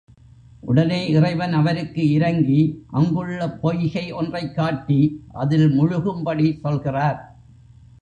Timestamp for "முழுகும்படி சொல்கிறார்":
5.69-7.35